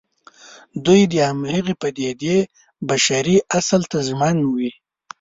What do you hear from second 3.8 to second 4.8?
ته ژمن وي.